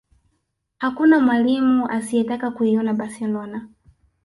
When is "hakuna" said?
0.77-1.19